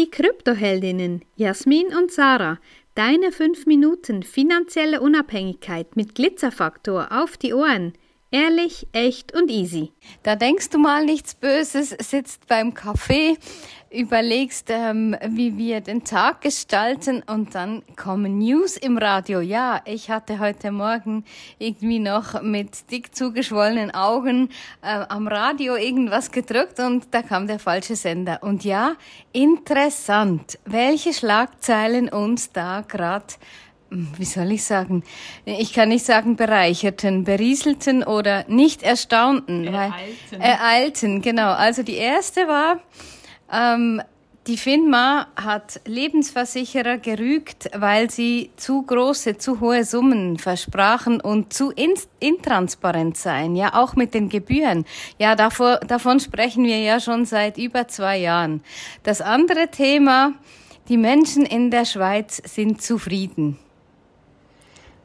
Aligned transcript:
Die 0.00 0.10
Kryptoheldinnen 0.10 1.26
Jasmin 1.36 1.88
und 1.94 2.10
Sarah. 2.10 2.58
Deine 2.94 3.32
5 3.32 3.66
Minuten 3.66 4.22
finanzielle 4.22 5.02
Unabhängigkeit 5.02 5.94
mit 5.94 6.14
Glitzerfaktor 6.14 7.08
auf 7.10 7.36
die 7.36 7.52
Ohren. 7.52 7.92
Ehrlich, 8.32 8.86
echt 8.92 9.34
und 9.34 9.50
easy. 9.50 9.90
Da 10.22 10.36
denkst 10.36 10.70
du 10.70 10.78
mal 10.78 11.04
nichts 11.04 11.34
Böses, 11.34 11.90
sitzt 11.98 12.46
beim 12.46 12.74
Kaffee, 12.74 13.36
überlegst, 13.90 14.68
ähm, 14.70 15.16
wie 15.30 15.58
wir 15.58 15.80
den 15.80 16.04
Tag 16.04 16.40
gestalten 16.42 17.24
und 17.26 17.56
dann 17.56 17.82
kommen 17.96 18.38
News 18.38 18.76
im 18.76 18.98
Radio. 18.98 19.40
Ja, 19.40 19.80
ich 19.84 20.10
hatte 20.10 20.38
heute 20.38 20.70
Morgen 20.70 21.24
irgendwie 21.58 21.98
noch 21.98 22.40
mit 22.40 22.88
dick 22.92 23.16
zugeschwollenen 23.16 23.90
Augen 23.90 24.50
äh, 24.80 25.04
am 25.08 25.26
Radio 25.26 25.74
irgendwas 25.74 26.30
gedrückt 26.30 26.78
und 26.78 27.08
da 27.10 27.22
kam 27.22 27.48
der 27.48 27.58
falsche 27.58 27.96
Sender. 27.96 28.44
Und 28.44 28.62
ja, 28.62 28.94
interessant, 29.32 30.56
welche 30.64 31.12
Schlagzeilen 31.12 32.08
uns 32.08 32.52
da 32.52 32.84
gerade 32.86 33.34
wie 33.90 34.24
soll 34.24 34.52
ich 34.52 34.64
sagen, 34.64 35.02
ich 35.44 35.72
kann 35.72 35.88
nicht 35.88 36.04
sagen 36.04 36.36
bereicherten, 36.36 37.24
berieselten 37.24 38.04
oder 38.04 38.44
nicht 38.48 38.82
erstaunten. 38.82 39.66
Ereilten. 39.66 40.14
Weil, 40.30 40.40
ereilten, 40.40 41.22
genau. 41.22 41.52
Also 41.52 41.82
die 41.82 41.96
erste 41.96 42.46
war, 42.46 42.80
ähm, 43.52 44.00
die 44.46 44.56
FINMA 44.56 45.26
hat 45.36 45.80
Lebensversicherer 45.84 46.96
gerügt, 46.98 47.68
weil 47.74 48.10
sie 48.10 48.50
zu 48.56 48.82
große, 48.82 49.36
zu 49.36 49.60
hohe 49.60 49.84
Summen 49.84 50.38
versprachen 50.38 51.20
und 51.20 51.52
zu 51.52 51.70
in 51.70 51.94
intransparent 52.20 53.16
seien, 53.18 53.54
ja, 53.54 53.74
auch 53.74 53.96
mit 53.96 54.14
den 54.14 54.28
Gebühren. 54.28 54.86
Ja, 55.18 55.36
davor, 55.36 55.76
davon 55.80 56.20
sprechen 56.20 56.64
wir 56.64 56.78
ja 56.78 57.00
schon 57.00 57.26
seit 57.26 57.58
über 57.58 57.86
zwei 57.88 58.18
Jahren. 58.18 58.62
Das 59.02 59.20
andere 59.20 59.68
Thema, 59.68 60.32
die 60.88 60.96
Menschen 60.96 61.44
in 61.44 61.70
der 61.70 61.84
Schweiz 61.84 62.40
sind 62.44 62.80
zufrieden. 62.82 63.58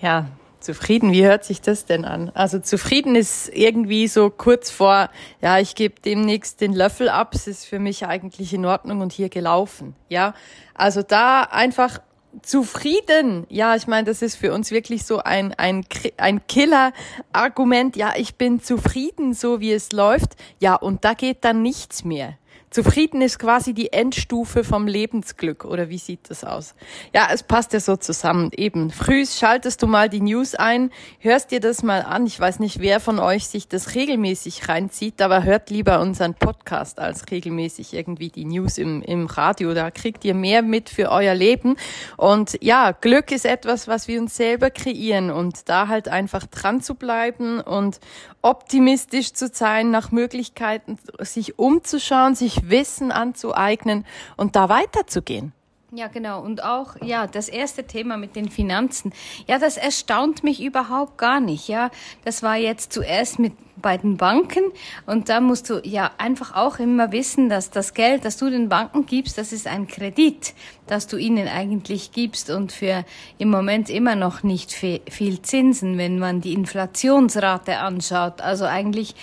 Ja, 0.00 0.26
zufrieden, 0.60 1.12
wie 1.12 1.24
hört 1.24 1.44
sich 1.44 1.60
das 1.60 1.86
denn 1.86 2.04
an? 2.04 2.30
Also 2.34 2.58
zufrieden 2.58 3.14
ist 3.14 3.48
irgendwie 3.48 4.08
so 4.08 4.30
kurz 4.30 4.70
vor, 4.70 5.10
ja, 5.40 5.58
ich 5.58 5.74
gebe 5.74 6.00
demnächst 6.00 6.60
den 6.60 6.72
Löffel 6.72 7.08
ab, 7.08 7.34
es 7.34 7.46
ist 7.46 7.64
für 7.64 7.78
mich 7.78 8.06
eigentlich 8.06 8.52
in 8.52 8.64
Ordnung 8.64 9.00
und 9.00 9.12
hier 9.12 9.28
gelaufen. 9.28 9.94
Ja, 10.08 10.34
also 10.74 11.02
da 11.02 11.42
einfach 11.42 12.00
zufrieden. 12.42 13.46
Ja, 13.48 13.74
ich 13.74 13.86
meine, 13.86 14.04
das 14.04 14.22
ist 14.22 14.36
für 14.36 14.52
uns 14.52 14.70
wirklich 14.70 15.04
so 15.04 15.18
ein, 15.18 15.54
ein, 15.54 15.84
ein 16.16 16.46
Killer-Argument. 16.46 17.96
Ja, 17.96 18.12
ich 18.16 18.36
bin 18.36 18.60
zufrieden, 18.60 19.34
so 19.34 19.60
wie 19.60 19.72
es 19.72 19.92
läuft. 19.92 20.36
Ja, 20.60 20.74
und 20.74 21.04
da 21.04 21.14
geht 21.14 21.44
dann 21.44 21.62
nichts 21.62 22.04
mehr. 22.04 22.36
Zufrieden 22.70 23.22
ist 23.22 23.38
quasi 23.38 23.72
die 23.72 23.92
Endstufe 23.92 24.62
vom 24.62 24.86
Lebensglück, 24.86 25.64
oder 25.64 25.88
wie 25.88 25.98
sieht 25.98 26.30
das 26.30 26.44
aus? 26.44 26.74
Ja, 27.14 27.28
es 27.32 27.42
passt 27.42 27.72
ja 27.72 27.80
so 27.80 27.96
zusammen. 27.96 28.50
Eben, 28.54 28.90
früh 28.90 29.24
schaltest 29.24 29.82
du 29.82 29.86
mal 29.86 30.08
die 30.08 30.20
News 30.20 30.54
ein, 30.54 30.90
hörst 31.18 31.50
dir 31.50 31.60
das 31.60 31.82
mal 31.82 32.02
an. 32.02 32.26
Ich 32.26 32.38
weiß 32.38 32.58
nicht, 32.58 32.80
wer 32.80 33.00
von 33.00 33.18
euch 33.18 33.46
sich 33.46 33.68
das 33.68 33.94
regelmäßig 33.94 34.68
reinzieht, 34.68 35.22
aber 35.22 35.44
hört 35.44 35.70
lieber 35.70 36.00
unseren 36.00 36.34
Podcast 36.34 36.98
als 36.98 37.30
regelmäßig 37.30 37.94
irgendwie 37.94 38.28
die 38.28 38.44
News 38.44 38.76
im, 38.76 39.02
im 39.02 39.26
Radio. 39.26 39.72
Da 39.72 39.90
kriegt 39.90 40.24
ihr 40.24 40.34
mehr 40.34 40.62
mit 40.62 40.90
für 40.90 41.10
euer 41.10 41.34
Leben. 41.34 41.76
Und 42.16 42.58
ja, 42.60 42.92
Glück 42.92 43.32
ist 43.32 43.46
etwas, 43.46 43.88
was 43.88 44.08
wir 44.08 44.20
uns 44.20 44.36
selber 44.36 44.70
kreieren 44.70 45.30
und 45.30 45.68
da 45.68 45.88
halt 45.88 46.08
einfach 46.08 46.46
dran 46.46 46.82
zu 46.82 46.94
bleiben 46.94 47.60
und 47.60 47.98
optimistisch 48.42 49.32
zu 49.32 49.48
sein, 49.48 49.90
nach 49.90 50.12
Möglichkeiten 50.12 50.98
sich 51.20 51.58
umzuschauen, 51.58 52.34
sich 52.34 52.57
Wissen 52.64 53.12
anzueignen 53.12 54.04
und 54.36 54.56
da 54.56 54.68
weiterzugehen. 54.68 55.52
Ja, 55.90 56.08
genau. 56.08 56.42
Und 56.42 56.62
auch, 56.62 56.96
ja, 57.02 57.26
das 57.26 57.48
erste 57.48 57.84
Thema 57.84 58.18
mit 58.18 58.36
den 58.36 58.50
Finanzen. 58.50 59.10
Ja, 59.46 59.58
das 59.58 59.78
erstaunt 59.78 60.44
mich 60.44 60.62
überhaupt 60.62 61.16
gar 61.16 61.40
nicht. 61.40 61.66
Ja, 61.66 61.90
das 62.26 62.42
war 62.42 62.56
jetzt 62.56 62.92
zuerst 62.92 63.38
mit 63.38 63.54
bei 63.80 63.96
den 63.96 64.16
Banken 64.16 64.64
und 65.06 65.28
da 65.28 65.40
musst 65.40 65.70
du 65.70 65.80
ja 65.84 66.10
einfach 66.18 66.54
auch 66.54 66.78
immer 66.78 67.12
wissen, 67.12 67.48
dass 67.48 67.70
das 67.70 67.94
Geld, 67.94 68.24
das 68.24 68.36
du 68.36 68.50
den 68.50 68.68
Banken 68.68 69.06
gibst, 69.06 69.38
das 69.38 69.52
ist 69.52 69.66
ein 69.68 69.86
Kredit, 69.86 70.54
das 70.86 71.06
du 71.06 71.16
ihnen 71.16 71.48
eigentlich 71.48 72.10
gibst 72.12 72.50
und 72.50 72.72
für 72.72 73.04
im 73.38 73.50
Moment 73.50 73.88
immer 73.88 74.16
noch 74.16 74.42
nicht 74.42 74.72
viel 74.72 75.42
Zinsen, 75.42 75.96
wenn 75.96 76.18
man 76.18 76.40
die 76.40 76.54
Inflationsrate 76.54 77.78
anschaut. 77.78 78.40
Also 78.40 78.64
eigentlich 78.64 79.14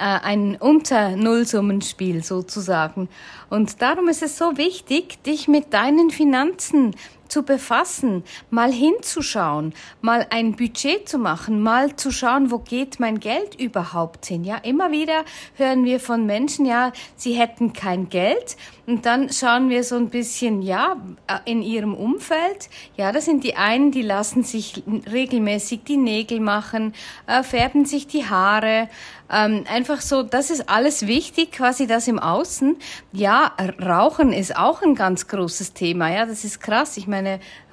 ein 0.00 0.56
Unter-Nullsummenspiel 0.56 2.24
sozusagen. 2.24 3.08
Und 3.48 3.82
darum 3.82 4.08
ist 4.08 4.22
es 4.22 4.38
so 4.38 4.56
wichtig, 4.56 5.22
dich 5.22 5.48
mit 5.48 5.72
deinen 5.72 6.10
Finanzen 6.10 6.94
zu 7.30 7.42
befassen, 7.42 8.24
mal 8.50 8.72
hinzuschauen, 8.72 9.74
mal 10.00 10.26
ein 10.30 10.56
Budget 10.56 11.08
zu 11.08 11.18
machen, 11.18 11.62
mal 11.62 11.96
zu 11.96 12.10
schauen, 12.10 12.50
wo 12.50 12.58
geht 12.58 13.00
mein 13.00 13.20
Geld 13.20 13.54
überhaupt 13.58 14.26
hin. 14.26 14.44
Ja, 14.44 14.56
immer 14.56 14.90
wieder 14.90 15.24
hören 15.56 15.84
wir 15.84 16.00
von 16.00 16.26
Menschen, 16.26 16.66
ja, 16.66 16.92
sie 17.16 17.34
hätten 17.34 17.72
kein 17.72 18.08
Geld 18.08 18.56
und 18.86 19.06
dann 19.06 19.32
schauen 19.32 19.70
wir 19.70 19.84
so 19.84 19.96
ein 19.96 20.10
bisschen, 20.10 20.62
ja, 20.62 20.96
in 21.44 21.62
ihrem 21.62 21.94
Umfeld. 21.94 22.68
Ja, 22.96 23.12
das 23.12 23.24
sind 23.24 23.44
die 23.44 23.54
einen, 23.54 23.92
die 23.92 24.02
lassen 24.02 24.42
sich 24.42 24.82
regelmäßig 25.10 25.84
die 25.84 25.96
Nägel 25.96 26.40
machen, 26.40 26.94
äh, 27.26 27.42
färben 27.42 27.84
sich 27.84 28.06
die 28.06 28.26
Haare, 28.26 28.88
ähm, 29.32 29.64
einfach 29.72 30.00
so, 30.00 30.24
das 30.24 30.50
ist 30.50 30.68
alles 30.68 31.06
wichtig, 31.06 31.52
quasi 31.52 31.86
das 31.86 32.08
im 32.08 32.18
Außen. 32.18 32.76
Ja, 33.12 33.52
Rauchen 33.80 34.32
ist 34.32 34.56
auch 34.56 34.82
ein 34.82 34.96
ganz 34.96 35.28
großes 35.28 35.72
Thema. 35.72 36.12
Ja, 36.12 36.26
das 36.26 36.44
ist 36.44 36.60
krass. 36.60 36.96
Ich 36.96 37.06
meine, 37.06 37.19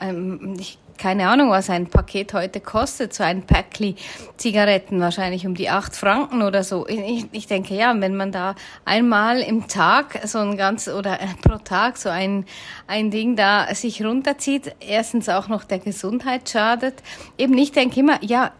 ähm, 0.00 0.56
ich 0.58 0.78
keine 0.98 1.28
Ahnung, 1.28 1.50
was 1.50 1.70
ein 1.70 1.86
Paket 1.86 2.34
heute 2.34 2.60
kostet, 2.60 3.14
so 3.14 3.22
ein 3.22 3.42
Päckli 3.42 3.94
Zigaretten, 4.36 5.00
wahrscheinlich 5.00 5.46
um 5.46 5.54
die 5.54 5.70
acht 5.70 5.96
Franken 5.96 6.42
oder 6.42 6.64
so. 6.64 6.86
Ich, 6.88 7.26
ich 7.30 7.46
denke, 7.46 7.74
ja, 7.74 7.94
wenn 7.98 8.16
man 8.16 8.32
da 8.32 8.56
einmal 8.84 9.40
im 9.40 9.68
Tag 9.68 10.20
so 10.24 10.38
ein 10.38 10.56
ganz 10.56 10.88
oder 10.88 11.20
äh, 11.20 11.26
pro 11.40 11.58
Tag 11.58 11.96
so 11.96 12.08
ein, 12.08 12.44
ein 12.86 13.10
Ding 13.10 13.36
da 13.36 13.72
sich 13.74 14.04
runterzieht, 14.04 14.74
erstens 14.80 15.28
auch 15.28 15.48
noch 15.48 15.64
der 15.64 15.78
Gesundheit 15.78 16.48
schadet. 16.50 16.94
Eben, 17.38 17.56
ich 17.56 17.72
denke 17.72 18.00
immer, 18.00 18.22
ja, 18.22 18.52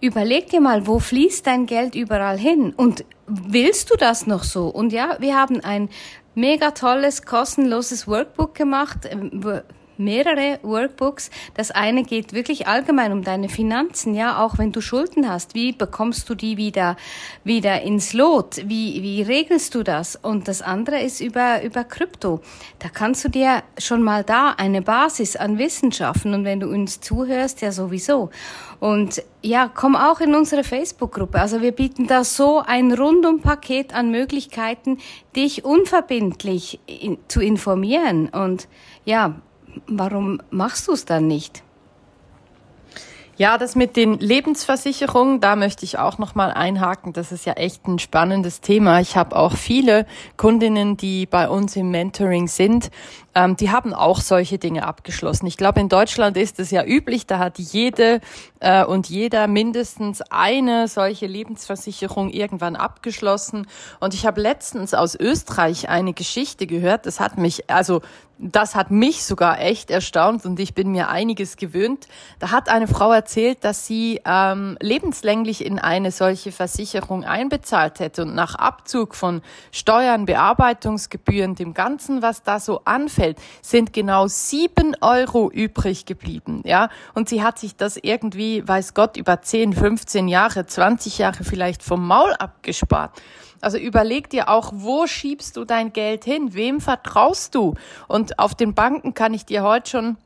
Überleg 0.00 0.48
dir 0.48 0.60
mal, 0.60 0.86
wo 0.86 1.00
fließt 1.00 1.44
dein 1.44 1.66
Geld 1.66 1.96
überall 1.96 2.38
hin? 2.38 2.72
Und 2.76 3.04
willst 3.26 3.90
du 3.90 3.96
das 3.96 4.28
noch 4.28 4.44
so? 4.44 4.68
Und 4.68 4.92
ja, 4.92 5.16
wir 5.18 5.34
haben 5.34 5.60
ein 5.64 5.88
mega 6.36 6.70
tolles, 6.70 7.26
kostenloses 7.26 8.06
Workbook 8.06 8.54
gemacht, 8.54 8.98
ähm, 9.10 9.42
mehrere 9.98 10.58
Workbooks. 10.62 11.30
Das 11.54 11.70
eine 11.70 12.04
geht 12.04 12.32
wirklich 12.32 12.66
allgemein 12.66 13.12
um 13.12 13.22
deine 13.22 13.48
Finanzen, 13.48 14.14
ja, 14.14 14.42
auch 14.42 14.58
wenn 14.58 14.72
du 14.72 14.80
Schulden 14.80 15.28
hast. 15.28 15.54
Wie 15.54 15.72
bekommst 15.72 16.28
du 16.30 16.34
die 16.34 16.56
wieder, 16.56 16.96
wieder 17.44 17.82
ins 17.82 18.12
Lot? 18.12 18.56
Wie, 18.64 19.02
wie 19.02 19.22
regelst 19.22 19.74
du 19.74 19.82
das? 19.82 20.16
Und 20.16 20.48
das 20.48 20.62
andere 20.62 21.00
ist 21.00 21.20
über, 21.20 21.62
über 21.62 21.84
Krypto. 21.84 22.40
Da 22.78 22.88
kannst 22.88 23.24
du 23.24 23.28
dir 23.28 23.62
schon 23.78 24.02
mal 24.02 24.24
da 24.24 24.54
eine 24.56 24.82
Basis 24.82 25.36
an 25.36 25.58
Wissen 25.58 25.92
schaffen. 25.92 26.34
Und 26.34 26.44
wenn 26.44 26.60
du 26.60 26.68
uns 26.68 27.00
zuhörst, 27.00 27.60
ja 27.60 27.72
sowieso. 27.72 28.30
Und 28.80 29.22
ja, 29.42 29.70
komm 29.72 29.96
auch 29.96 30.20
in 30.20 30.34
unsere 30.34 30.62
Facebook-Gruppe. 30.62 31.40
Also 31.40 31.62
wir 31.62 31.72
bieten 31.72 32.06
da 32.06 32.22
so 32.24 32.60
ein 32.64 32.92
Rundumpaket 32.92 33.92
an 33.94 34.10
Möglichkeiten, 34.10 34.98
dich 35.34 35.64
unverbindlich 35.64 36.80
in, 36.86 37.18
zu 37.28 37.40
informieren. 37.40 38.28
Und 38.28 38.68
ja, 39.04 39.40
warum 39.86 40.40
machst 40.50 40.88
du 40.88 40.92
es 40.92 41.04
dann 41.04 41.26
nicht? 41.26 41.62
Ja, 43.38 43.56
das 43.56 43.76
mit 43.76 43.94
den 43.94 44.18
Lebensversicherungen, 44.18 45.40
da 45.40 45.54
möchte 45.54 45.84
ich 45.84 45.96
auch 45.96 46.18
noch 46.18 46.34
mal 46.34 46.50
einhaken. 46.50 47.12
Das 47.12 47.30
ist 47.30 47.46
ja 47.46 47.52
echt 47.52 47.86
ein 47.86 48.00
spannendes 48.00 48.60
Thema. 48.60 48.98
Ich 48.98 49.16
habe 49.16 49.36
auch 49.36 49.54
viele 49.56 50.06
Kundinnen, 50.36 50.96
die 50.96 51.24
bei 51.24 51.48
uns 51.48 51.76
im 51.76 51.92
Mentoring 51.92 52.48
sind 52.48 52.90
ähm, 53.38 53.56
die 53.56 53.70
haben 53.70 53.94
auch 53.94 54.20
solche 54.20 54.58
Dinge 54.58 54.84
abgeschlossen. 54.84 55.46
Ich 55.46 55.56
glaube, 55.56 55.80
in 55.80 55.88
Deutschland 55.88 56.36
ist 56.36 56.58
es 56.58 56.70
ja 56.70 56.84
üblich, 56.84 57.26
da 57.26 57.38
hat 57.38 57.58
jede 57.58 58.20
äh, 58.58 58.84
und 58.84 59.08
jeder 59.08 59.46
mindestens 59.46 60.22
eine 60.30 60.88
solche 60.88 61.26
Lebensversicherung 61.26 62.30
irgendwann 62.30 62.74
abgeschlossen. 62.74 63.68
Und 64.00 64.14
ich 64.14 64.26
habe 64.26 64.40
letztens 64.40 64.92
aus 64.92 65.14
Österreich 65.14 65.88
eine 65.88 66.14
Geschichte 66.14 66.66
gehört, 66.66 67.06
das 67.06 67.20
hat 67.20 67.38
mich, 67.38 67.70
also 67.70 68.00
das 68.38 68.76
hat 68.76 68.90
mich 68.90 69.24
sogar 69.24 69.60
echt 69.60 69.90
erstaunt 69.90 70.46
und 70.46 70.60
ich 70.60 70.72
bin 70.72 70.92
mir 70.92 71.08
einiges 71.08 71.56
gewöhnt. 71.56 72.06
Da 72.38 72.52
hat 72.52 72.68
eine 72.68 72.86
Frau 72.86 73.12
erzählt, 73.12 73.64
dass 73.64 73.86
sie 73.86 74.20
ähm, 74.24 74.76
lebenslänglich 74.80 75.64
in 75.64 75.78
eine 75.78 76.12
solche 76.12 76.52
Versicherung 76.52 77.24
einbezahlt 77.24 77.98
hätte 77.98 78.22
und 78.22 78.34
nach 78.36 78.54
Abzug 78.54 79.16
von 79.16 79.42
Steuern, 79.72 80.24
Bearbeitungsgebühren, 80.24 81.56
dem 81.56 81.74
Ganzen, 81.74 82.22
was 82.22 82.44
da 82.44 82.60
so 82.60 82.82
anfällt, 82.84 83.38
sind 83.60 83.92
genau 83.92 84.28
sieben 84.28 84.96
Euro 85.00 85.50
übrig 85.50 86.06
geblieben, 86.06 86.62
ja. 86.64 86.90
Und 87.14 87.28
sie 87.28 87.42
hat 87.42 87.58
sich 87.58 87.76
das 87.76 87.96
irgendwie, 88.00 88.66
weiß 88.66 88.94
Gott, 88.94 89.16
über 89.16 89.42
10, 89.42 89.72
15 89.72 90.28
Jahre, 90.28 90.64
20 90.64 91.18
Jahre 91.18 91.42
vielleicht 91.42 91.82
vom 91.82 92.06
Maul 92.06 92.32
abgespart. 92.34 93.20
Also 93.60 93.78
überleg 93.78 94.30
dir 94.30 94.48
auch, 94.48 94.72
wo 94.74 95.06
schiebst 95.06 95.56
du 95.56 95.64
dein 95.64 95.92
Geld 95.92 96.24
hin? 96.24 96.54
Wem 96.54 96.80
vertraust 96.80 97.54
du? 97.54 97.74
Und 98.06 98.38
auf 98.38 98.54
den 98.54 98.74
Banken 98.74 99.14
kann 99.14 99.34
ich 99.34 99.44
dir 99.44 99.62
heute 99.62 99.90
schon 99.90 100.16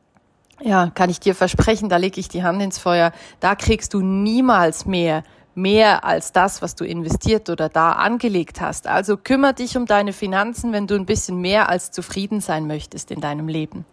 ja, 0.60 0.90
kann 0.94 1.10
ich 1.10 1.18
dir 1.18 1.34
versprechen, 1.34 1.88
da 1.88 1.96
lege 1.96 2.20
ich 2.20 2.28
die 2.28 2.44
Hand 2.44 2.62
ins 2.62 2.78
Feuer, 2.78 3.10
da 3.40 3.56
kriegst 3.56 3.94
du 3.94 4.00
niemals 4.00 4.86
mehr 4.86 5.24
mehr 5.54 6.04
als 6.04 6.32
das, 6.32 6.62
was 6.62 6.74
du 6.74 6.84
investiert 6.84 7.50
oder 7.50 7.68
da 7.68 7.92
angelegt 7.92 8.60
hast. 8.60 8.86
Also 8.86 9.16
kümmere 9.16 9.54
dich 9.54 9.76
um 9.76 9.86
deine 9.86 10.12
Finanzen, 10.12 10.72
wenn 10.72 10.86
du 10.86 10.94
ein 10.94 11.06
bisschen 11.06 11.40
mehr 11.40 11.68
als 11.68 11.90
zufrieden 11.90 12.40
sein 12.40 12.66
möchtest 12.66 13.10
in 13.10 13.20
deinem 13.20 13.48
Leben. 13.48 13.84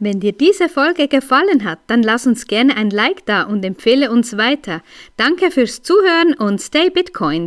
Wenn 0.00 0.18
dir 0.18 0.32
diese 0.32 0.68
Folge 0.68 1.06
gefallen 1.06 1.64
hat, 1.64 1.78
dann 1.86 2.02
lass 2.02 2.26
uns 2.26 2.48
gerne 2.48 2.76
ein 2.76 2.90
Like 2.90 3.24
da 3.26 3.44
und 3.44 3.64
empfehle 3.64 4.10
uns 4.10 4.36
weiter. 4.36 4.82
Danke 5.16 5.52
fürs 5.52 5.82
Zuhören 5.82 6.34
und 6.34 6.60
stay 6.60 6.90
Bitcoin. 6.90 7.42